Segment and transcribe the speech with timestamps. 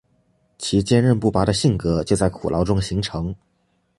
[0.57, 3.35] 其坚忍不拔的性格就在苦牢中形成。